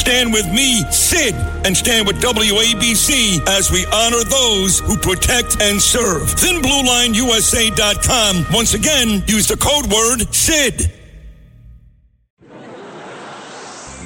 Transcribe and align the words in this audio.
Stand 0.00 0.32
with 0.32 0.48
me, 0.50 0.80
Sid, 0.90 1.34
and 1.66 1.76
stand 1.76 2.06
with 2.06 2.16
WABC 2.22 3.46
as 3.46 3.70
we 3.70 3.84
honor 3.92 4.24
those 4.24 4.80
who 4.80 4.96
protect 4.96 5.60
and 5.60 5.78
serve. 5.78 6.22
ThinBlueLineUSA.com. 6.22 8.46
Once 8.50 8.72
again, 8.72 9.22
use 9.26 9.46
the 9.46 9.58
code 9.58 9.92
word 9.92 10.22
SID. 10.34 10.90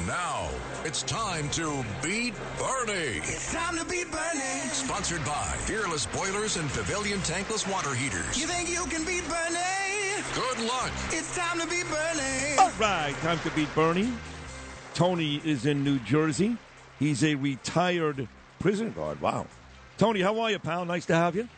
Now 0.05 0.49
it's 0.83 1.01
time 1.03 1.49
to 1.51 1.85
beat 2.03 2.33
Bernie. 2.59 3.19
It's 3.23 3.53
time 3.53 3.77
to 3.77 3.85
beat 3.85 4.11
Bernie. 4.11 4.67
Sponsored 4.73 5.23
by 5.23 5.45
Fearless 5.59 6.07
Boilers 6.07 6.57
and 6.57 6.69
Pavilion 6.71 7.19
Tankless 7.19 7.65
Water 7.71 7.95
Heaters. 7.95 8.37
You 8.37 8.47
think 8.47 8.67
you 8.69 8.83
can 8.87 9.05
beat 9.05 9.23
Bernie? 9.29 10.23
Good 10.33 10.59
luck. 10.67 10.91
It's 11.11 11.33
time 11.37 11.61
to 11.61 11.67
beat 11.67 11.85
Bernie. 11.89 12.57
All 12.59 12.69
right, 12.81 13.15
time 13.21 13.39
to 13.39 13.49
beat 13.51 13.73
Bernie. 13.73 14.11
Tony 14.95 15.41
is 15.43 15.65
in 15.65 15.83
New 15.83 15.99
Jersey. 15.99 16.57
He's 16.99 17.21
a 17.21 17.35
retired 17.35 18.29
prison 18.59 18.93
guard. 18.93 19.19
Wow. 19.19 19.45
Tony, 19.97 20.21
how 20.21 20.39
are 20.39 20.49
you, 20.49 20.57
pal? 20.57 20.85
Nice 20.85 21.05
to 21.07 21.15
have 21.15 21.35
you. 21.35 21.49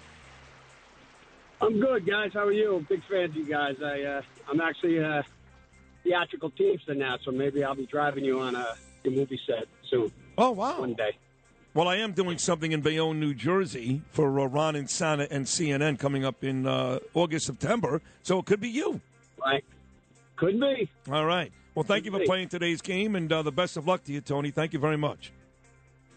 I'm 1.61 1.79
good, 1.79 2.05
guys. 2.05 2.31
How 2.33 2.47
are 2.47 2.51
you? 2.51 2.83
Big 2.89 3.03
fan 3.09 3.25
of 3.25 3.35
you 3.35 3.45
guys. 3.45 3.75
I 3.83 4.01
uh, 4.01 4.21
I'm 4.49 4.59
actually 4.59 4.97
a 4.97 5.23
theatrical 6.03 6.49
teamster 6.49 6.95
now, 6.95 7.17
so 7.23 7.31
maybe 7.31 7.63
I'll 7.63 7.75
be 7.75 7.85
driving 7.85 8.25
you 8.25 8.39
on 8.39 8.55
a, 8.55 8.73
a 9.05 9.09
movie 9.09 9.39
set 9.45 9.65
soon. 9.89 10.11
Oh, 10.37 10.51
wow. 10.51 10.79
One 10.79 10.95
day. 10.95 11.15
Well, 11.75 11.87
I 11.87 11.97
am 11.97 12.13
doing 12.13 12.39
something 12.39 12.71
in 12.71 12.81
Bayonne, 12.81 13.19
New 13.19 13.35
Jersey 13.35 14.01
for 14.09 14.39
uh, 14.39 14.45
Ron 14.45 14.75
and 14.75 14.89
Sana 14.89 15.27
and 15.29 15.45
CNN 15.45 15.99
coming 15.99 16.25
up 16.25 16.43
in 16.43 16.65
uh, 16.65 16.99
August, 17.13 17.45
September. 17.45 18.01
So 18.23 18.39
it 18.39 18.45
could 18.45 18.59
be 18.59 18.69
you. 18.69 18.99
Right? 19.39 19.63
Could 20.37 20.59
be. 20.59 20.89
All 21.11 21.25
right. 21.25 21.51
Well, 21.75 21.83
thank 21.83 22.05
you 22.05 22.11
for 22.11 22.19
be. 22.19 22.25
playing 22.25 22.49
today's 22.49 22.81
game, 22.81 23.15
and 23.15 23.31
uh, 23.31 23.41
the 23.41 23.51
best 23.51 23.77
of 23.77 23.87
luck 23.87 24.03
to 24.05 24.11
you, 24.13 24.21
Tony. 24.21 24.51
Thank 24.51 24.73
you 24.73 24.79
very 24.79 24.97
much. 24.97 25.31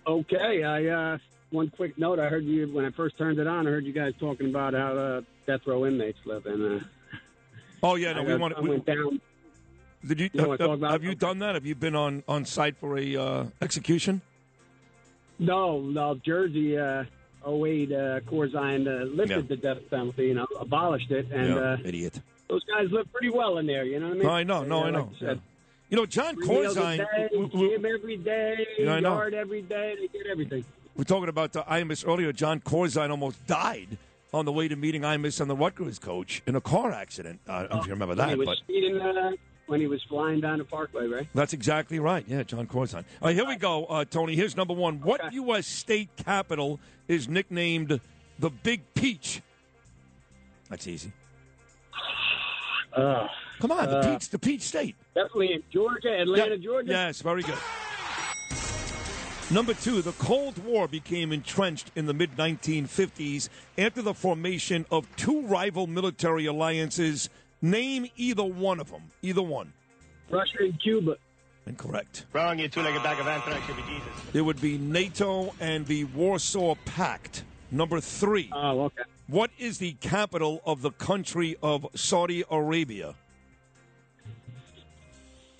Okay. 0.06 0.62
I 0.62 0.86
uh, 0.86 1.18
one 1.50 1.70
quick 1.70 1.98
note. 1.98 2.18
I 2.18 2.28
heard 2.28 2.44
you 2.44 2.66
when 2.72 2.84
I 2.84 2.90
first 2.90 3.18
turned 3.18 3.38
it 3.38 3.46
on. 3.46 3.66
I 3.66 3.70
heard 3.70 3.84
you 3.84 3.92
guys 3.92 4.12
talking 4.20 4.48
about 4.50 4.74
how 4.74 4.92
uh, 4.92 5.20
death 5.46 5.60
row 5.66 5.84
inmates 5.86 6.18
live, 6.24 6.46
and 6.46 6.80
uh, 6.80 6.84
Oh, 7.82 7.94
yeah, 7.96 8.12
no, 8.12 8.20
I, 8.20 8.24
we 8.24 8.36
want 8.36 8.56
I 8.56 8.60
we, 8.60 8.68
went 8.70 8.86
down. 8.86 9.20
Did 10.06 10.20
you, 10.20 10.30
You 10.32 10.50
have, 10.50 10.60
about? 10.60 10.92
have 10.92 11.04
you 11.04 11.14
done 11.14 11.40
that? 11.40 11.54
Have 11.54 11.66
you 11.66 11.74
been 11.74 11.94
on, 11.94 12.22
on 12.26 12.44
site 12.46 12.76
for 12.76 12.96
a 12.98 13.16
uh, 13.16 13.44
execution? 13.60 14.22
No, 15.38 15.80
no, 15.80 16.14
Jersey. 16.14 16.78
Uh, 16.78 17.04
08 17.46 17.90
uh, 17.90 18.20
Corzine 18.20 18.86
uh, 18.86 19.04
lifted 19.04 19.30
Yeah. 19.30 19.40
the 19.48 19.56
death 19.56 19.78
penalty, 19.90 20.26
you 20.26 20.34
know, 20.34 20.46
abolished 20.58 21.10
it, 21.10 21.30
and 21.32 21.48
Yeah, 21.48 21.56
uh, 21.58 21.76
idiot. 21.82 22.20
Those 22.50 22.64
guys 22.64 22.90
live 22.90 23.10
pretty 23.12 23.30
well 23.30 23.58
in 23.58 23.66
there. 23.66 23.84
You 23.84 24.00
know 24.00 24.08
what 24.08 24.16
I 24.16 24.18
mean? 24.18 24.28
I 24.28 24.42
know, 24.42 24.64
no, 24.64 24.80
I 24.80 24.82
like 24.84 24.92
know. 24.92 25.10
you 25.12 25.26
said, 25.26 25.36
yeah. 25.36 25.42
You 25.90 25.96
know, 25.96 26.06
Jon 26.06 26.36
Corzine. 26.36 26.98
day, 26.98 27.28
we- 27.32 27.38
we- 27.46 27.68
gym 27.70 27.86
every 27.86 28.16
day, 28.16 28.66
I 28.80 29.00
know. 29.00 29.14
yard 29.14 29.34
every 29.34 29.62
day. 29.62 29.96
They 30.00 30.08
get 30.08 30.26
everything. 30.30 30.64
We're 30.96 31.04
talking 31.04 31.28
about 31.28 31.52
the 31.52 31.62
Imus 31.62 32.06
earlier. 32.06 32.32
Jon 32.32 32.60
Corzine 32.60 33.10
almost 33.10 33.44
died 33.46 33.96
on 34.34 34.44
the 34.44 34.52
way 34.52 34.68
to 34.68 34.76
meeting 34.76 35.02
Imus 35.02 35.40
and 35.40 35.48
the 35.48 35.56
Rutgers 35.56 35.98
coach 35.98 36.42
in 36.46 36.54
a 36.56 36.60
car 36.60 36.92
accident. 36.92 37.40
I 37.48 37.60
don't 37.62 37.72
know 37.72 37.80
if 37.80 37.86
you 37.86 37.92
remember 37.92 38.12
When 38.14 38.18
that, 38.18 38.28
he 38.30 38.34
was 38.36 38.46
but 38.46 38.58
speeding, 38.58 39.00
uh, 39.00 39.32
when 39.66 39.80
he 39.80 39.86
was 39.86 40.02
flying 40.08 40.40
down 40.40 40.58
the 40.58 40.64
Parkway, 40.64 41.06
right? 41.06 41.28
that's 41.34 41.52
exactly 41.52 41.98
right. 42.00 42.24
Yeah, 42.28 42.42
Jon 42.42 42.66
Corzine. 42.66 43.04
All 43.22 43.28
right, 43.28 43.34
here 43.36 43.46
we 43.46 43.56
go, 43.56 43.84
uh, 43.86 44.04
Tony. 44.04 44.34
Here's 44.34 44.56
number 44.56 44.74
one. 44.74 45.00
What 45.00 45.32
U.S. 45.32 45.66
state 45.68 46.08
capital 46.16 46.78
is 47.08 47.28
nicknamed 47.28 48.00
the 48.38 48.50
Big 48.50 48.82
Peach? 48.94 49.40
That's 50.68 50.86
easy. 50.86 51.12
Uh, 52.92 53.28
Come 53.60 53.72
on, 53.72 53.86
the 53.90 53.98
Uh, 53.98 54.12
Peach, 54.18 54.28
the 54.30 54.38
Peach 54.38 54.62
State. 54.62 54.96
definitely 55.14 55.52
in 55.52 55.62
Georgia, 55.72 56.18
Atlanta, 56.20 56.56
Yeah. 56.56 56.56
Georgia. 56.56 56.90
Yes, 56.90 57.20
very 57.20 57.42
good. 57.42 57.58
Number 59.52 59.74
two, 59.74 60.00
the 60.00 60.12
Cold 60.12 60.58
War 60.64 60.86
became 60.86 61.32
entrenched 61.32 61.90
in 61.96 62.06
the 62.06 62.14
mid 62.14 62.36
1950s 62.36 63.48
after 63.76 64.00
the 64.00 64.14
formation 64.14 64.86
of 64.92 65.06
two 65.16 65.42
rival 65.42 65.86
military 65.88 66.46
alliances. 66.46 67.28
Name 67.60 68.06
either 68.16 68.44
one 68.44 68.78
of 68.80 68.90
them. 68.90 69.02
Either 69.22 69.42
one. 69.42 69.72
Russia 70.30 70.58
and 70.60 70.80
Cuba. 70.80 71.16
Incorrect. 71.66 72.24
Wrong, 72.32 72.58
you 72.58 72.68
two-legged 72.68 73.02
bag 73.02 73.18
of 73.20 73.26
anthrax, 73.26 73.68
you 73.68 73.74
be 73.74 73.82
Jesus. 73.82 74.34
It 74.34 74.40
would 74.40 74.60
be 74.60 74.78
NATO 74.78 75.52
and 75.60 75.84
the 75.86 76.04
Warsaw 76.04 76.76
Pact. 76.84 77.42
Number 77.72 78.00
three, 78.00 78.48
Oh, 78.52 78.82
okay. 78.84 79.02
What 79.30 79.50
is 79.58 79.78
the 79.78 79.92
capital 79.92 80.60
of 80.66 80.82
the 80.82 80.90
country 80.90 81.56
of 81.62 81.86
Saudi 81.94 82.42
Arabia? 82.50 83.14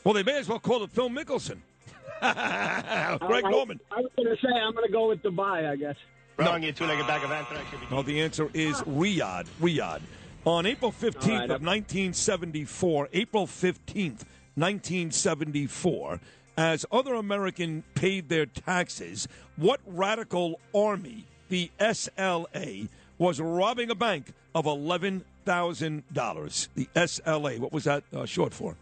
Well, 0.03 0.15
they 0.15 0.23
may 0.23 0.39
as 0.39 0.49
well 0.49 0.59
call 0.59 0.83
it 0.83 0.91
Phil 0.91 1.09
Mickelson. 1.09 1.59
Greg 2.21 3.45
I, 3.45 3.51
Norman. 3.51 3.81
I 3.91 4.01
was 4.01 4.11
going 4.17 4.29
to 4.29 4.37
say 4.43 4.53
I'm 4.53 4.73
going 4.75 4.87
to 4.87 4.93
go 4.93 5.09
with 5.09 5.23
Dubai. 5.23 5.71
I 5.71 5.77
guess. 5.77 5.97
Wrong, 6.37 6.63
you 6.63 6.73
two-legged 6.73 7.07
bag 7.07 7.23
of 7.23 7.31
anthrax, 7.31 7.65
you 7.73 7.79
No, 7.91 8.03
the 8.03 8.21
answer 8.21 8.51
is 8.55 8.81
Riyadh. 8.83 9.47
Riyadh. 9.61 10.01
On 10.47 10.65
April 10.65 10.91
15th 10.91 11.29
All 11.29 11.39
right, 11.39 11.45
of 11.45 11.63
1974, 11.63 13.09
April 13.13 13.47
15th, 13.47 14.25
1974, 14.55 16.19
as 16.57 16.87
other 16.91 17.15
Americans 17.15 17.85
paid 17.95 18.31
their 18.31 18.47
taxes, 18.47 19.29
what 19.57 19.81
radical 19.87 20.59
army, 20.75 21.27
the 21.51 21.71
SLA, 21.79 22.89
was 23.21 23.41
robbing 23.41 23.91
a 23.91 23.95
bank 23.95 24.33
of 24.55 24.65
$11,000? 24.65 26.69
The 26.75 26.89
SLA. 26.97 27.59
What 27.61 27.73
was 27.73 27.85
that 27.85 28.03
uh, 28.13 28.25
short 28.25 28.53
for? 28.53 28.75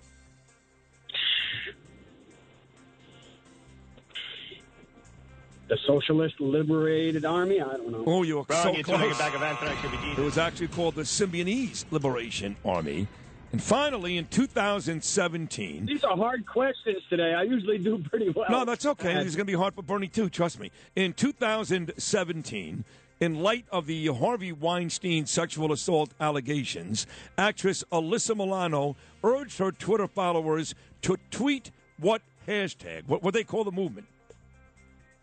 The 5.69 5.77
Socialist 5.87 6.41
Liberated 6.41 7.27
Army. 7.27 7.61
I 7.61 7.77
don't 7.77 7.91
know. 7.91 8.05
Oh, 8.07 8.23
you 8.23 8.37
were 8.37 8.45
Wrong, 8.49 8.63
so 8.63 8.73
you 8.73 8.83
two-legged 8.83 9.17
close. 9.17 9.19
bag 9.19 9.35
of 9.35 9.43
anthrax, 9.43 10.19
It 10.19 10.23
was 10.23 10.39
actually 10.39 10.69
called 10.69 10.95
the 10.95 11.03
Symbionese 11.03 11.85
Liberation 11.91 12.57
Army. 12.65 13.07
And 13.53 13.63
finally, 13.63 14.17
in 14.17 14.27
2017, 14.27 15.85
These 15.87 16.05
are 16.05 16.17
hard 16.17 16.47
questions 16.47 17.03
today. 17.11 17.35
I 17.35 17.43
usually 17.43 17.79
do 17.79 17.99
pretty 17.99 18.31
well. 18.31 18.51
No, 18.51 18.65
that's 18.65 18.87
okay. 18.87 19.13
It's 19.17 19.37
going 19.37 19.47
to 19.47 19.53
be 19.53 19.55
hard 19.55 19.75
for 19.75 19.83
Bernie 19.83 20.09
too. 20.09 20.31
Trust 20.31 20.59
me. 20.59 20.71
In 20.97 21.13
2017, 21.13 22.85
in 23.21 23.41
light 23.41 23.67
of 23.71 23.87
the 23.87 24.07
Harvey 24.09 24.53
Weinstein 24.53 25.27
sexual 25.27 25.73
assault 25.73 26.11
allegations, 26.21 27.07
actress 27.37 27.85
Alyssa 27.93 28.37
Milano 28.37 28.97
urged 29.23 29.59
her 29.59 29.73
Twitter 29.73 30.07
followers 30.07 30.75
to 31.03 31.17
tweet 31.31 31.71
what 31.99 32.23
hashtag? 32.47 33.07
What 33.07 33.23
what 33.23 33.35
they 33.35 33.45
call 33.45 33.65
the 33.65 33.73
movement? 33.73 34.07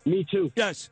Me 0.04 0.26
too. 0.30 0.52
Yes. 0.54 0.90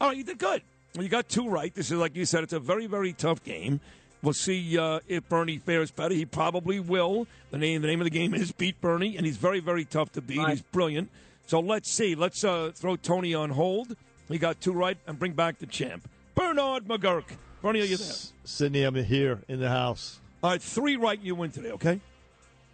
All 0.00 0.08
right, 0.08 0.16
you 0.16 0.24
did 0.24 0.38
good. 0.38 0.62
You 0.94 1.08
got 1.08 1.28
two 1.28 1.48
right. 1.48 1.74
This 1.74 1.90
is 1.90 1.98
like 1.98 2.16
you 2.16 2.24
said. 2.24 2.42
It's 2.42 2.52
a 2.52 2.60
very 2.60 2.86
very 2.86 3.12
tough 3.12 3.42
game. 3.44 3.80
We'll 4.22 4.32
see 4.32 4.78
uh, 4.78 5.00
if 5.06 5.28
Bernie 5.28 5.58
fares 5.58 5.90
better. 5.90 6.14
He 6.14 6.24
probably 6.24 6.80
will. 6.80 7.26
The 7.50 7.58
name 7.58 7.82
the 7.82 7.88
name 7.88 8.00
of 8.00 8.04
the 8.04 8.10
game 8.10 8.34
is 8.34 8.50
Beat 8.50 8.80
Bernie, 8.80 9.16
and 9.16 9.26
he's 9.26 9.36
very 9.36 9.60
very 9.60 9.84
tough 9.84 10.12
to 10.12 10.20
beat. 10.20 10.38
Right. 10.38 10.50
He's 10.50 10.62
brilliant. 10.62 11.10
So 11.46 11.60
let's 11.60 11.90
see. 11.90 12.14
Let's 12.14 12.42
uh, 12.42 12.72
throw 12.74 12.96
Tony 12.96 13.34
on 13.34 13.50
hold. 13.50 13.94
He 14.28 14.38
got 14.38 14.60
two 14.60 14.72
right, 14.72 14.98
and 15.06 15.18
bring 15.18 15.32
back 15.32 15.58
the 15.58 15.66
champ, 15.66 16.08
Bernard 16.36 16.86
McGuirk. 16.86 17.24
Bernie, 17.62 17.80
are 17.80 17.84
you 17.84 17.96
there? 17.96 18.14
Sydney, 18.44 18.84
I'm 18.84 18.94
here 18.94 19.42
in 19.48 19.58
the 19.58 19.68
house. 19.68 20.20
All 20.42 20.50
right, 20.50 20.62
three 20.62 20.96
right, 20.96 21.20
you 21.20 21.34
win 21.34 21.50
today. 21.50 21.72
Okay. 21.72 22.00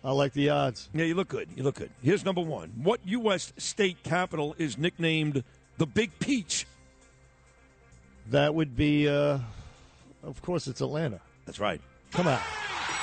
I 0.04 0.10
like 0.10 0.32
the 0.32 0.50
odds. 0.50 0.90
Yeah, 0.92 1.04
you 1.04 1.14
look 1.14 1.28
good. 1.28 1.48
You 1.54 1.62
look 1.62 1.76
good. 1.76 1.90
Here's 2.02 2.24
number 2.24 2.40
one. 2.40 2.72
What 2.82 3.00
U.S. 3.04 3.52
state 3.56 4.02
capital 4.02 4.56
is 4.58 4.76
nicknamed 4.76 5.44
the 5.78 5.86
Big 5.86 6.10
Peach? 6.18 6.66
That 8.30 8.54
would 8.54 8.76
be, 8.76 9.08
uh, 9.08 9.38
of 10.24 10.42
course, 10.42 10.66
it's 10.66 10.80
Atlanta. 10.80 11.20
That's 11.46 11.60
right. 11.60 11.80
Come 12.10 12.26
on. 12.26 12.40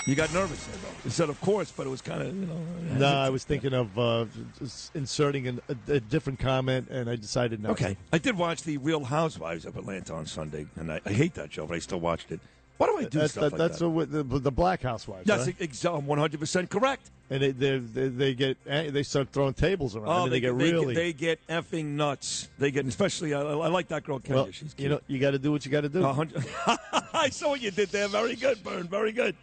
You 0.09 0.15
got 0.15 0.33
nervous. 0.33 0.67
You 1.05 1.11
said, 1.11 1.29
of 1.29 1.39
course, 1.39 1.71
but 1.71 1.85
it 1.85 1.89
was 1.89 2.01
kind 2.01 2.23
of, 2.23 2.35
you 2.35 2.47
know. 2.47 2.97
No, 2.97 3.05
I 3.05 3.29
was 3.29 3.43
thinking 3.43 3.73
of 3.73 3.99
uh, 3.99 4.25
inserting 4.95 5.45
an, 5.45 5.61
a, 5.69 5.93
a 5.93 5.99
different 5.99 6.39
comment, 6.39 6.87
and 6.89 7.07
I 7.07 7.15
decided 7.15 7.61
not. 7.61 7.73
Okay. 7.73 7.95
I 8.11 8.17
did 8.17 8.35
watch 8.35 8.63
the 8.63 8.77
Real 8.77 9.03
Housewives 9.03 9.65
of 9.65 9.77
Atlanta 9.77 10.15
on 10.15 10.25
Sunday, 10.25 10.65
and 10.75 10.91
I, 10.91 10.99
I 11.05 11.11
hate 11.11 11.35
that 11.35 11.53
show, 11.53 11.67
but 11.67 11.75
I 11.75 11.79
still 11.79 11.99
watched 11.99 12.31
it. 12.31 12.39
Why 12.79 12.87
do 12.87 12.97
I 12.97 13.03
do 13.03 13.19
That's 13.19 13.33
stuff 13.33 13.41
that, 13.41 13.51
like 13.51 13.57
that's 13.57 13.79
that? 13.79 13.89
what 13.89 14.09
the, 14.09 14.23
the 14.23 14.51
Black 14.51 14.81
Housewives. 14.81 15.27
That's 15.27 15.47
right? 15.47 15.55
ex- 15.59 15.83
I'm 15.83 16.07
100 16.07 16.39
percent 16.39 16.69
correct. 16.69 17.11
and 17.29 17.41
they, 17.43 17.51
they 17.51 17.77
they 17.79 18.07
they 18.07 18.33
get 18.33 18.57
eh, 18.65 18.89
they 18.89 19.03
start 19.03 19.33
throwing 19.33 19.53
tables 19.53 19.97
around. 19.97 20.07
Oh, 20.07 20.11
I 20.11 20.21
mean, 20.21 20.29
they, 20.29 20.39
get 20.39 20.53
really. 20.53 20.95
they 20.95 21.11
get 21.11 21.45
effing 21.47 21.87
nuts. 21.97 22.47
They 22.57 22.71
get 22.71 22.85
especially. 22.85 23.33
I, 23.33 23.41
I 23.41 23.67
like 23.67 23.89
that 23.89 24.05
girl 24.05 24.19
Kenya. 24.19 24.43
well, 24.43 24.51
She's 24.53 24.73
cute. 24.73 24.79
you 24.79 24.89
know, 24.89 25.01
you 25.07 25.19
got 25.19 25.31
to 25.31 25.39
do 25.39 25.51
what 25.51 25.65
you 25.65 25.71
got 25.73 25.81
to 25.81 25.89
do. 25.89 26.05
I 27.13 27.27
saw 27.29 27.49
what 27.49 27.61
you 27.61 27.69
did 27.71 27.89
there. 27.89 28.07
Very 28.07 28.37
good, 28.37 28.63
Byrne. 28.63 28.87
Very 28.87 29.11
good. 29.11 29.35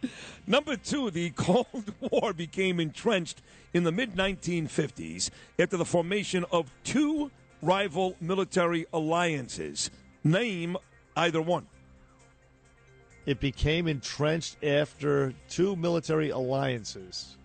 Number 0.47 0.75
two, 0.75 1.11
the 1.11 1.29
Cold 1.35 1.93
War 2.09 2.33
became 2.33 2.79
entrenched 2.79 3.43
in 3.71 3.83
the 3.83 3.91
mid 3.91 4.15
1950s 4.15 5.29
after 5.59 5.77
the 5.77 5.85
formation 5.85 6.43
of 6.51 6.71
two 6.83 7.29
rival 7.61 8.15
military 8.19 8.87
alliances. 8.91 9.91
Name 10.23 10.75
either 11.15 11.39
one. 11.41 11.67
It 13.27 13.41
became 13.41 13.87
entrenched 13.87 14.63
after 14.63 15.33
two 15.49 15.75
military 15.75 16.29
alliances. 16.29 17.35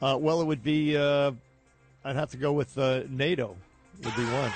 Uh, 0.00 0.16
well, 0.18 0.40
it 0.40 0.46
would 0.46 0.64
be. 0.64 0.96
Uh, 0.96 1.32
I'd 2.02 2.16
have 2.16 2.30
to 2.30 2.36
go 2.38 2.52
with 2.52 2.76
uh, 2.78 3.02
NATO. 3.10 3.56
Would 4.02 4.16
be 4.16 4.24
one, 4.24 4.52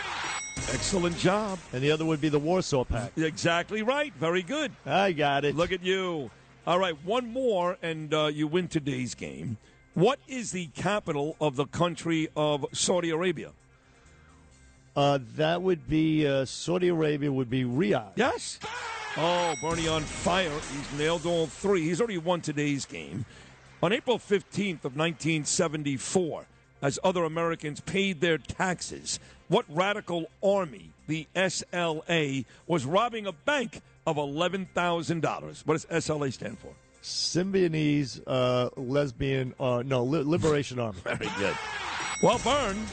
Excellent 0.73 1.17
job. 1.19 1.59
and 1.73 1.83
the 1.83 1.91
other 1.91 2.05
would 2.07 2.21
be 2.21 2.29
the 2.31 2.39
Warsaw 2.39 2.85
Pact. 2.85 3.19
Exactly 3.19 3.83
right. 3.83 4.13
Very 4.15 4.43
good. 4.43 4.73
I 4.87 5.13
got 5.13 5.45
it. 5.45 5.57
Look 5.57 5.73
at 5.73 5.83
you. 5.83 6.31
All 6.67 6.79
right, 6.79 6.95
one 7.05 7.33
more, 7.33 7.77
and 7.83 8.13
uh, 8.13 8.27
you 8.27 8.47
win 8.47 8.69
today's 8.69 9.15
game. 9.15 9.57
What 9.95 10.21
is 10.29 10.53
the 10.53 10.67
capital 10.69 11.37
of 11.41 11.57
the 11.57 11.67
country 11.67 12.29
of 12.37 12.65
Saudi 12.73 13.11
Arabia? 13.11 13.53
Uh, 14.97 15.19
that 15.37 15.61
would 15.63 15.89
be 15.89 16.27
uh, 16.27 16.45
Saudi 16.45 16.89
Arabia. 16.89 17.31
Would 17.33 17.51
be 17.51 17.65
Riyadh. 17.65 18.13
Yes. 18.17 18.59
Oh, 19.17 19.55
Bernie 19.61 19.89
on 19.89 20.03
fire. 20.03 20.51
He's 20.51 20.99
nailed 20.99 21.27
all 21.27 21.47
three. 21.47 21.83
He's 21.83 22.01
already 22.01 22.19
won 22.19 22.41
today's 22.41 22.85
game. 22.85 23.25
On 23.83 23.93
April 23.93 24.19
15th 24.19 24.85
of 24.85 24.97
1974, 24.97 26.45
as 26.83 26.99
other 27.03 27.25
Americans 27.25 27.81
paid 27.81 28.21
their 28.21 28.39
taxes, 28.39 29.19
what 29.49 29.65
radical 29.69 30.31
army, 30.43 30.93
the 31.09 31.27
SLA, 31.35 32.45
was 32.67 32.85
robbing 32.85 33.27
a 33.27 33.33
bank 33.33 33.81
of 34.07 34.17
$11,000? 34.17 35.67
What 35.67 35.75
does 35.75 35.87
SLA 35.87 36.33
stand 36.33 36.59
for? 36.59 36.73
Symbionese 37.03 38.21
uh, 38.27 38.69
lesbian. 38.77 39.55
Uh, 39.59 39.83
no, 39.85 40.05
li- 40.05 40.23
Liberation 40.23 40.79
Army. 40.79 40.99
Very 41.03 41.31
good. 41.39 41.57
Well, 42.23 42.39
Byrne, 42.45 42.85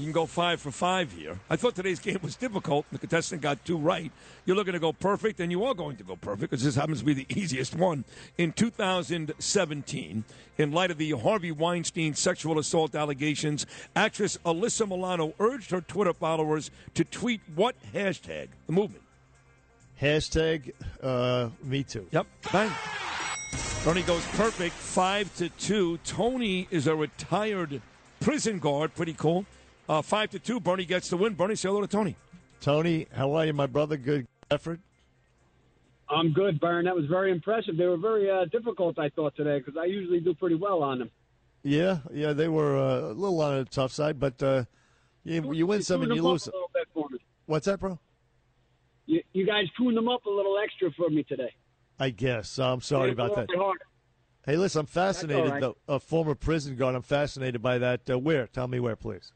you 0.00 0.06
can 0.06 0.12
go 0.12 0.26
five 0.26 0.60
for 0.60 0.70
five 0.70 1.12
here. 1.12 1.38
I 1.48 1.56
thought 1.56 1.74
today's 1.74 1.98
game 1.98 2.18
was 2.22 2.36
difficult. 2.36 2.86
The 2.90 2.98
contestant 2.98 3.42
got 3.42 3.64
two 3.64 3.76
right. 3.76 4.10
You're 4.46 4.56
looking 4.56 4.72
to 4.72 4.78
go 4.78 4.92
perfect, 4.92 5.40
and 5.40 5.50
you 5.52 5.64
are 5.64 5.74
going 5.74 5.96
to 5.96 6.04
go 6.04 6.16
perfect 6.16 6.50
because 6.50 6.64
this 6.64 6.74
happens 6.74 7.00
to 7.00 7.04
be 7.04 7.14
the 7.14 7.26
easiest 7.40 7.74
one. 7.74 8.04
In 8.38 8.52
2017, 8.52 10.24
in 10.58 10.72
light 10.72 10.90
of 10.90 10.98
the 10.98 11.10
Harvey 11.12 11.52
Weinstein 11.52 12.14
sexual 12.14 12.58
assault 12.58 12.94
allegations, 12.94 13.66
actress 13.94 14.38
Alyssa 14.44 14.88
Milano 14.88 15.34
urged 15.38 15.70
her 15.70 15.80
Twitter 15.80 16.14
followers 16.14 16.70
to 16.94 17.04
tweet 17.04 17.40
what 17.54 17.76
hashtag? 17.94 18.48
The 18.66 18.72
movement. 18.72 19.02
Hashtag 20.00 20.72
uh, 21.02 21.50
Me 21.62 21.82
Too. 21.82 22.06
Yep. 22.10 22.26
Bang. 22.52 22.70
Bernie 23.84 24.02
goes 24.02 24.24
perfect, 24.28 24.74
five 24.74 25.34
to 25.36 25.48
two. 25.50 25.98
Tony 26.04 26.68
is 26.70 26.86
a 26.86 26.94
retired 26.94 27.80
prison 28.20 28.58
guard. 28.58 28.94
Pretty 28.94 29.14
cool. 29.14 29.46
Uh, 29.90 30.00
five 30.00 30.30
to 30.30 30.38
two. 30.38 30.60
Bernie 30.60 30.84
gets 30.84 31.10
the 31.10 31.16
win. 31.16 31.34
Bernie, 31.34 31.56
say 31.56 31.68
hello 31.68 31.80
to 31.80 31.88
Tony. 31.88 32.14
Tony, 32.60 33.08
how 33.12 33.32
are 33.32 33.44
you, 33.44 33.52
my 33.52 33.66
brother? 33.66 33.96
Good 33.96 34.28
effort. 34.48 34.78
I'm 36.08 36.32
good, 36.32 36.60
Byron. 36.60 36.84
That 36.84 36.94
was 36.94 37.06
very 37.06 37.32
impressive. 37.32 37.76
They 37.76 37.86
were 37.86 37.96
very 37.96 38.30
uh, 38.30 38.44
difficult, 38.52 39.00
I 39.00 39.08
thought, 39.08 39.34
today, 39.34 39.58
because 39.58 39.74
I 39.76 39.86
usually 39.86 40.20
do 40.20 40.32
pretty 40.32 40.54
well 40.54 40.84
on 40.84 41.00
them. 41.00 41.10
Yeah, 41.64 41.98
yeah, 42.12 42.32
they 42.34 42.46
were 42.46 42.76
uh, 42.78 43.00
a 43.00 43.14
little 43.14 43.40
on 43.42 43.58
the 43.58 43.64
tough 43.64 43.90
side, 43.90 44.20
but 44.20 44.40
uh, 44.40 44.64
you, 45.24 45.52
you 45.52 45.66
win 45.66 45.82
some 45.82 46.02
and 46.02 46.14
you 46.14 46.22
lose 46.22 46.44
some. 46.44 46.54
a 46.54 46.56
little 46.56 46.70
bit 46.72 46.86
for 46.94 47.08
me. 47.10 47.18
What's 47.46 47.66
that, 47.66 47.80
bro? 47.80 47.98
You, 49.06 49.22
you 49.32 49.44
guys 49.44 49.64
tuned 49.76 49.96
them 49.96 50.08
up 50.08 50.24
a 50.24 50.30
little 50.30 50.56
extra 50.62 50.92
for 50.92 51.10
me 51.10 51.24
today. 51.24 51.52
I 51.98 52.10
guess. 52.10 52.60
I'm 52.60 52.80
sorry 52.80 53.08
They 53.08 53.12
about 53.14 53.34
that. 53.34 53.48
a 53.48 53.50
little 53.50 53.64
harder. 53.64 53.86
Hey, 54.46 54.56
listen, 54.56 54.80
I'm 54.80 54.86
fascinated. 54.86 55.50
right. 55.50 55.60
though. 55.60 55.76
A 55.88 55.98
former 55.98 56.36
prison 56.36 56.76
guard. 56.76 56.94
I'm 56.94 57.02
fascinated 57.02 57.60
by 57.60 57.78
that. 57.78 58.08
Uh, 58.08 58.20
where? 58.20 58.46
Tell 58.46 58.68
me 58.68 58.78
where, 58.78 58.94
please. 58.94 59.32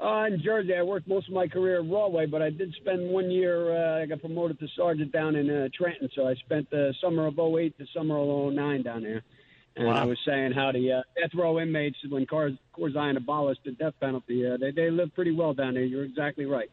Uh, 0.00 0.26
in 0.26 0.40
Jersey, 0.42 0.74
I 0.74 0.82
worked 0.82 1.08
most 1.08 1.26
of 1.28 1.34
my 1.34 1.48
career 1.48 1.80
at 1.80 1.90
Rahway, 1.90 2.26
but 2.26 2.40
I 2.40 2.50
did 2.50 2.72
spend 2.74 3.10
one 3.10 3.30
year. 3.32 3.76
Uh, 3.76 4.02
I 4.02 4.06
got 4.06 4.20
promoted 4.20 4.58
to 4.60 4.68
sergeant 4.76 5.10
down 5.12 5.34
in 5.34 5.50
uh, 5.50 5.68
Trenton, 5.76 6.08
so 6.14 6.26
I 6.28 6.34
spent 6.36 6.70
the 6.70 6.94
summer 7.00 7.26
of 7.26 7.38
08 7.38 7.76
to 7.78 7.86
summer 7.92 8.16
of 8.16 8.52
09 8.54 8.82
down 8.82 9.02
there. 9.02 9.22
And 9.76 9.88
I 9.90 10.04
was 10.06 10.18
saying 10.26 10.52
how 10.52 10.72
the 10.72 10.92
uh, 10.92 11.02
death 11.20 11.30
row 11.34 11.60
inmates, 11.60 11.98
when 12.08 12.26
Corzine 12.26 13.16
abolished 13.16 13.60
the 13.64 13.70
death 13.72 13.94
penalty, 14.00 14.44
uh, 14.44 14.56
they 14.56 14.72
they 14.72 14.90
live 14.90 15.14
pretty 15.14 15.30
well 15.30 15.54
down 15.54 15.74
there. 15.74 15.84
You're 15.84 16.02
exactly 16.04 16.46
right. 16.46 16.68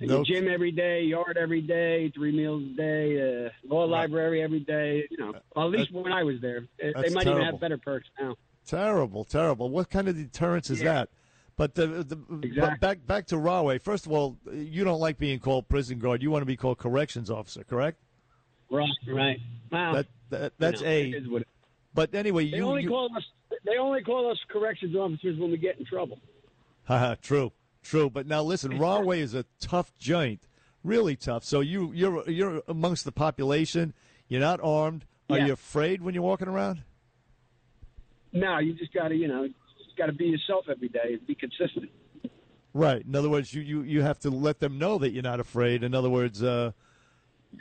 And 0.00 0.08
No- 0.10 0.18
you 0.20 0.24
gym 0.24 0.48
every 0.48 0.72
day, 0.72 1.02
yard 1.02 1.36
every 1.38 1.60
day, 1.60 2.10
three 2.14 2.32
meals 2.32 2.62
a 2.62 2.76
day, 2.76 3.46
uh, 3.46 3.50
law 3.66 3.84
library 3.84 4.42
every 4.42 4.60
day. 4.60 5.06
You 5.10 5.16
know, 5.18 5.34
well, 5.54 5.66
at 5.66 5.78
least 5.78 5.92
when 5.92 6.10
I 6.10 6.22
was 6.22 6.40
there, 6.40 6.64
they 6.80 6.92
that's 6.94 7.12
might 7.14 7.26
even 7.26 7.42
have 7.42 7.60
better 7.60 7.76
perks 7.78 8.08
now. 8.18 8.36
Terrible, 8.66 9.24
terrible. 9.24 9.68
What 9.68 9.90
kind 9.90 10.08
of 10.08 10.16
deterrence 10.16 10.70
is 10.70 10.80
Yeah. 10.80 10.92
that? 10.94 11.08
But 11.56 11.74
the, 11.74 11.86
the 11.86 12.16
but 12.16 12.80
back 12.80 13.06
back 13.06 13.26
to 13.28 13.38
Rahway. 13.38 13.78
First 13.78 14.04
of 14.04 14.12
all, 14.12 14.36
you 14.52 14.84
don't 14.84 15.00
like 15.00 15.16
being 15.18 15.38
called 15.38 15.68
prison 15.68 15.98
guard. 15.98 16.22
You 16.22 16.30
want 16.30 16.42
to 16.42 16.46
be 16.46 16.56
called 16.56 16.76
corrections 16.78 17.30
officer, 17.30 17.64
correct? 17.64 17.98
Right, 18.70 18.90
right. 19.08 19.38
Wow. 19.72 19.94
That, 19.94 20.06
that 20.30 20.52
that's 20.58 20.82
a. 20.82 21.08
it 21.10 21.14
is 21.22 21.28
what 21.28 21.42
it- 21.42 21.48
But 21.94 22.14
anyway, 22.14 22.50
They 22.50 22.58
you, 22.58 22.64
only 22.64 22.82
you 22.82 22.88
call 22.90 23.08
us. 23.16 23.24
They 23.64 23.78
only 23.78 24.02
call 24.02 24.30
us 24.30 24.38
corrections 24.48 24.94
officers 24.94 25.38
when 25.38 25.50
we 25.50 25.56
get 25.56 25.78
in 25.78 25.86
trouble. 25.86 26.18
Haha, 26.84 27.14
true, 27.22 27.52
true. 27.82 28.10
But 28.10 28.26
now 28.26 28.42
listen, 28.42 28.78
Rahway 28.78 29.20
is 29.20 29.34
a 29.34 29.44
tough 29.58 29.96
joint, 29.98 30.40
really 30.84 31.16
tough. 31.16 31.42
So 31.44 31.60
you 31.60 31.90
you're 31.94 32.28
you're 32.28 32.62
amongst 32.68 33.06
the 33.06 33.12
population. 33.12 33.94
You're 34.28 34.40
not 34.40 34.60
armed. 34.62 35.06
Are 35.30 35.38
Yeah. 35.38 35.46
you 35.46 35.52
afraid 35.54 36.02
when 36.02 36.12
you're 36.12 36.22
walking 36.22 36.48
around? 36.48 36.82
No, 38.32 38.58
you 38.58 38.74
just 38.74 38.92
got 38.92 39.08
to, 39.08 39.14
you 39.16 39.26
know, 39.28 39.48
got 39.96 40.06
to 40.06 40.12
be 40.12 40.26
yourself 40.26 40.66
every 40.70 40.88
day. 40.88 41.14
And 41.14 41.26
be 41.26 41.34
consistent. 41.34 41.90
Right. 42.72 43.02
In 43.04 43.14
other 43.16 43.30
words, 43.30 43.54
you, 43.54 43.62
you, 43.62 43.82
you 43.82 44.02
have 44.02 44.18
to 44.20 44.30
let 44.30 44.60
them 44.60 44.78
know 44.78 44.98
that 44.98 45.12
you're 45.12 45.22
not 45.22 45.40
afraid. 45.40 45.82
In 45.82 45.94
other 45.94 46.10
words, 46.10 46.42
uh, 46.42 46.72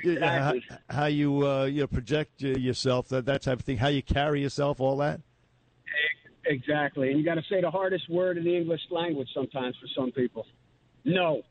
Exactly. 0.04 0.64
how, 0.70 0.78
how 0.90 1.06
you 1.06 1.48
uh, 1.48 1.66
you 1.66 1.82
know, 1.82 1.88
project 1.88 2.42
yourself, 2.42 3.08
that 3.10 3.26
that 3.26 3.42
type 3.44 3.60
of 3.60 3.66
thing. 3.66 3.78
How 3.78 3.88
you 3.88 4.04
carry 4.04 4.42
yourself, 4.42 4.80
all 4.80 4.98
that. 4.98 5.22
Exactly, 6.48 7.10
and 7.10 7.20
you 7.20 7.26
got 7.26 7.36
to 7.36 7.44
say 7.50 7.62
the 7.62 7.72
hardest 7.72 8.10
word 8.10 8.38
in 8.38 8.44
the 8.44 8.56
English 8.56 8.82
language 8.92 9.28
sometimes 9.34 9.76
for 9.82 9.88
some 9.96 10.12
people. 10.12 10.46
No, 11.04 11.42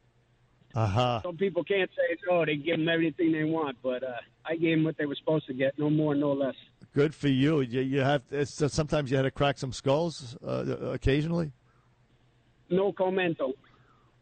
Aha. 0.77 1.21
some 1.23 1.37
people 1.37 1.63
can't 1.65 1.91
say 1.91 2.17
no. 2.29 2.45
They 2.45 2.57
give 2.57 2.79
them 2.79 2.89
everything 2.89 3.33
they 3.33 3.45
want, 3.45 3.77
but 3.83 4.03
uh, 4.03 4.13
I 4.45 4.57
gave 4.57 4.77
them 4.77 4.85
what 4.85 4.97
they 4.99 5.07
were 5.07 5.15
supposed 5.15 5.47
to 5.47 5.55
get, 5.55 5.79
no 5.79 5.89
more, 5.91 6.15
no 6.15 6.33
less. 6.33 6.55
Good 6.95 7.15
for 7.15 7.29
you. 7.29 7.61
You, 7.61 7.81
you 7.81 8.01
have 8.01 8.23
it's, 8.31 8.61
uh, 8.63 8.69
sometimes 8.69 9.11
you 9.11 9.17
had 9.17 9.23
to 9.25 9.31
crack 9.31 9.59
some 9.59 9.73
skulls 9.73 10.37
uh, 10.47 10.65
occasionally. 10.93 11.53
No 12.71 12.93
commento. 12.93 13.53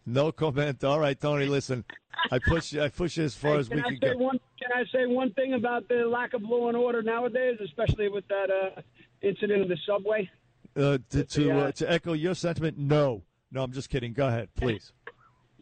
No 0.05 0.33
comment. 0.33 0.83
All 0.83 0.99
right, 0.99 1.19
Tony. 1.19 1.47
Listen, 1.47 1.85
I 2.31 2.39
push. 2.41 2.75
I 2.77 2.89
push 2.89 3.17
you 3.19 3.25
as 3.25 3.35
far 3.37 3.53
Hey, 3.55 3.59
as 3.61 3.71
we 3.71 3.79
I 3.79 3.83
can 3.83 3.99
go. 4.01 4.17
one? 4.17 4.39
Can 4.59 4.71
I 4.75 4.85
say 4.93 5.07
one 5.07 5.33
thing 5.35 5.55
about 5.55 5.87
the 5.89 6.07
lack 6.07 6.35
of 6.35 6.43
law 6.43 6.69
and 6.69 6.77
order 6.77 7.03
nowadays, 7.03 7.59
especially 7.65 8.09
with 8.09 8.27
that 8.29 8.51
uh, 8.51 8.81
incident 9.23 9.63
in 9.63 9.69
the 9.69 9.79
subway? 9.87 10.29
Uh, 10.75 10.99
to 11.11 11.25
to, 11.25 11.43
Yeah. 11.45 11.59
uh, 11.59 11.73
to 11.73 11.91
echo 11.91 12.15
your 12.15 12.35
sentiment, 12.35 12.79
no, 12.79 13.23
no, 13.53 13.63
I'm 13.63 13.73
just 13.73 13.91
kidding. 13.91 14.13
Go 14.13 14.27
ahead, 14.27 14.49
please. 14.57 14.93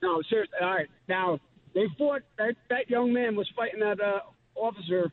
No, 0.03 0.21
seriously. 0.29 0.57
All 0.61 0.69
right. 0.69 0.89
Now, 1.09 1.39
they 1.75 1.87
fought, 1.99 2.23
that, 2.39 2.55
that 2.69 2.89
young 2.91 3.13
man 3.13 3.37
was 3.37 3.49
fighting 3.57 3.81
that 3.81 4.01
uh, 4.01 4.21
officer 4.57 5.13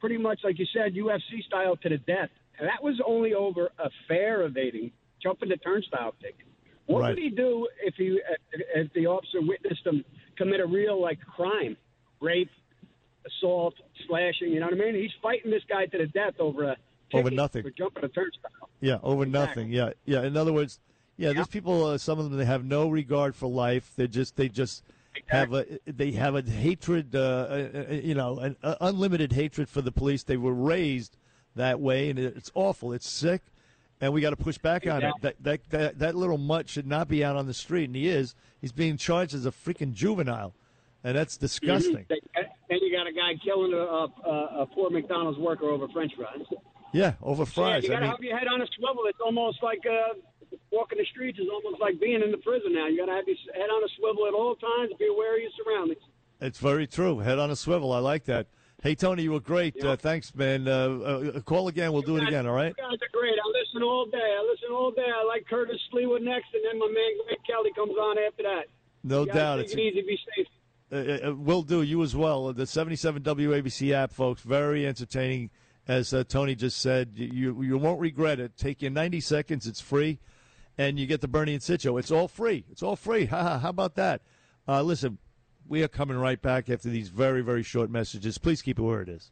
pretty 0.00 0.18
much, 0.18 0.40
like 0.44 0.58
you 0.58 0.66
said, 0.74 0.94
UFC 0.94 1.42
style 1.46 1.76
to 1.76 1.88
the 1.88 1.98
death. 1.98 2.28
And 2.58 2.68
that 2.68 2.82
was 2.82 3.00
only 3.06 3.34
over 3.34 3.70
a 3.78 3.90
fare 4.08 4.42
evading, 4.42 4.90
jumping 5.22 5.48
the 5.48 5.56
turnstile 5.58 6.12
ticket. 6.20 6.46
What 6.86 7.00
Right. 7.00 7.08
would 7.10 7.18
he 7.18 7.30
do 7.30 7.68
if 7.82 7.94
he, 7.96 8.20
if 8.74 8.92
the 8.92 9.06
officer 9.06 9.40
witnessed 9.42 9.84
him 9.86 10.04
commit 10.36 10.60
a 10.60 10.66
real, 10.66 11.00
like, 11.00 11.18
crime? 11.20 11.76
Rape, 12.20 12.50
assault, 13.26 13.74
slashing, 14.06 14.50
you 14.50 14.60
know 14.60 14.66
what 14.66 14.74
I 14.74 14.78
mean? 14.78 14.94
He's 14.94 15.10
fighting 15.20 15.50
this 15.50 15.62
guy 15.68 15.86
to 15.86 15.98
the 15.98 16.06
death 16.06 16.34
over 16.38 16.64
a 16.64 16.76
Over 17.12 17.30
nothing. 17.30 17.62
For 17.62 17.70
jumping 17.70 18.04
a 18.04 18.08
turnstile. 18.08 18.50
Yeah, 18.80 18.98
over 19.02 19.24
Exactly. 19.24 19.64
nothing. 19.64 19.72
Yeah, 19.72 19.90
yeah. 20.04 20.22
In 20.26 20.36
other 20.36 20.52
words, 20.52 20.80
yeah, 21.16 21.32
these 21.32 21.46
people, 21.46 21.84
uh, 21.84 21.98
some 21.98 22.18
of 22.18 22.28
them, 22.28 22.38
they 22.38 22.44
have 22.44 22.64
no 22.64 22.88
regard 22.88 23.34
for 23.34 23.48
life. 23.48 23.92
They 23.96 24.06
just, 24.06 24.36
they 24.36 24.48
just 24.48 24.82
have 25.26 25.52
a, 25.54 25.64
they 25.86 26.12
have 26.12 26.34
a 26.34 26.42
hatred, 26.42 27.14
uh, 27.14 27.18
uh, 27.18 27.68
uh, 27.90 27.92
you 27.94 28.14
know, 28.14 28.38
an 28.38 28.56
uh, 28.62 28.76
unlimited 28.80 29.32
hatred 29.32 29.68
for 29.68 29.80
the 29.80 29.92
police. 29.92 30.22
They 30.22 30.36
were 30.36 30.52
raised 30.52 31.16
that 31.54 31.80
way, 31.80 32.10
and 32.10 32.18
it's 32.18 32.50
awful. 32.54 32.92
It's 32.92 33.08
sick, 33.08 33.42
and 34.00 34.12
we 34.12 34.20
got 34.20 34.30
to 34.30 34.36
push 34.36 34.58
back 34.58 34.86
on 34.86 35.02
it. 35.02 35.14
That, 35.22 35.36
that 35.42 35.70
that 35.70 35.98
that 35.98 36.14
little 36.14 36.38
mutt 36.38 36.68
should 36.68 36.86
not 36.86 37.08
be 37.08 37.24
out 37.24 37.36
on 37.36 37.46
the 37.46 37.54
street, 37.54 37.84
and 37.84 37.96
he 37.96 38.08
is. 38.08 38.34
He's 38.60 38.72
being 38.72 38.96
charged 38.98 39.34
as 39.34 39.46
a 39.46 39.50
freaking 39.50 39.94
juvenile, 39.94 40.54
and 41.02 41.16
that's 41.16 41.36
disgusting. 41.36 42.06
And 42.68 42.80
you 42.82 42.90
got 42.90 43.06
a 43.06 43.12
guy 43.12 43.40
killing 43.44 43.72
a, 43.72 43.76
a, 43.76 44.62
a 44.62 44.66
poor 44.66 44.90
McDonald's 44.90 45.38
worker 45.38 45.66
over 45.66 45.86
French 45.86 46.12
fries. 46.16 46.44
Yeah, 46.92 47.12
over 47.22 47.46
fries. 47.46 47.84
Yeah, 47.84 47.90
you 47.90 47.94
got 47.94 47.94
to 47.94 48.00
mean, 48.00 48.10
have 48.10 48.20
your 48.20 48.38
head 48.38 48.48
on 48.48 48.60
a 48.60 48.66
swivel. 48.76 49.04
It's 49.06 49.20
almost 49.24 49.62
like 49.62 49.84
uh, 49.86 50.14
walking 50.72 50.98
the 50.98 51.04
streets 51.12 51.38
is 51.38 51.46
almost 51.52 51.80
like 51.80 52.00
being 52.00 52.22
in 52.22 52.30
the 52.30 52.38
prison 52.38 52.72
now. 52.74 52.86
You 52.86 52.98
got 52.98 53.06
to 53.06 53.12
have 53.12 53.26
your 53.26 53.36
head 53.54 53.70
on 53.70 53.82
a 53.84 53.88
swivel 53.98 54.26
at 54.26 54.34
all 54.34 54.54
times. 54.56 54.92
Be 54.98 55.06
aware 55.06 55.36
of 55.36 55.42
your 55.42 55.50
surroundings. 55.62 56.02
it's 56.40 56.58
very 56.58 56.86
true. 56.86 57.18
Head 57.20 57.38
on 57.38 57.50
a 57.50 57.56
swivel. 57.56 57.92
I 57.92 57.98
like 57.98 58.24
that. 58.24 58.46
Hey, 58.82 58.94
Tony, 58.94 59.22
you 59.22 59.32
were 59.32 59.40
great. 59.40 59.82
Uh, 59.82 59.96
thanks, 59.96 60.34
man. 60.34 60.68
Uh, 60.68 60.72
uh, 61.36 61.40
call 61.40 61.66
again. 61.68 61.92
We'll 61.92 62.02
do 62.02 62.18
it 62.18 62.28
again, 62.28 62.46
all 62.46 62.54
right? 62.54 62.74
You 62.76 62.84
guys 62.84 62.98
are 63.00 63.08
great. 63.18 63.32
I 63.32 63.48
listen 63.58 63.82
all 63.82 64.04
day. 64.06 64.18
I 64.18 64.46
listen 64.48 64.68
all 64.70 64.90
day. 64.90 65.06
I 65.06 65.24
like 65.24 65.46
Curtis 65.48 65.80
Sliwa 65.92 66.20
next, 66.22 66.48
and 66.52 66.62
then 66.64 66.78
my 66.78 66.86
man 66.86 67.10
Greg 67.26 67.38
Kelly 67.46 67.70
comes 67.74 67.94
on 67.98 68.18
after 68.18 68.42
that. 68.42 68.64
No 69.02 69.20
You 69.24 69.32
doubt. 69.32 69.56
Take 69.56 69.64
It's 69.64 69.74
it 69.74 69.80
easy. 69.80 70.02
Be 70.02 70.18
safe. 70.36 70.46
Uh, 70.92 71.28
uh, 71.30 71.34
will 71.34 71.62
do. 71.62 71.82
You 71.82 72.02
as 72.02 72.14
well. 72.14 72.52
The 72.52 72.66
77 72.66 73.22
WABC 73.22 73.92
app, 73.92 74.12
folks, 74.12 74.42
very 74.42 74.86
entertaining. 74.86 75.50
As 75.88 76.12
uh, 76.12 76.24
Tony 76.24 76.54
just 76.54 76.78
said, 76.80 77.12
you 77.14 77.62
you 77.62 77.78
won't 77.78 78.00
regret 78.00 78.40
it. 78.40 78.56
Take 78.56 78.82
you 78.82 78.90
90 78.90 79.20
seconds. 79.20 79.66
It's 79.66 79.80
free, 79.80 80.18
and 80.78 80.98
you 80.98 81.06
get 81.06 81.20
the 81.20 81.28
Bernie 81.28 81.54
and 81.54 81.62
Sitcho. 81.62 81.98
It's 81.98 82.10
all 82.10 82.28
free. 82.28 82.64
It's 82.70 82.82
all 82.82 82.96
free. 82.96 83.26
Ha. 83.26 83.58
How 83.58 83.70
about 83.70 83.94
that? 83.96 84.22
Uh, 84.68 84.82
listen, 84.82 85.18
we 85.68 85.82
are 85.82 85.88
coming 85.88 86.16
right 86.16 86.40
back 86.40 86.68
after 86.70 86.88
these 86.88 87.08
very 87.08 87.42
very 87.42 87.62
short 87.62 87.90
messages. 87.90 88.38
Please 88.38 88.62
keep 88.62 88.78
it 88.78 88.82
where 88.82 89.02
it 89.02 89.08
is. 89.08 89.30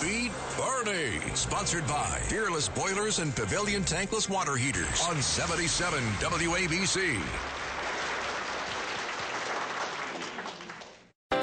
Beat 0.00 0.30
Bernie. 0.56 1.18
Sponsored 1.34 1.86
by 1.88 2.18
Fearless 2.28 2.68
Boilers 2.68 3.18
and 3.18 3.34
Pavilion 3.34 3.82
Tankless 3.82 4.30
Water 4.30 4.56
Heaters 4.56 5.02
on 5.08 5.20
77 5.20 6.00
WABC. 6.20 7.57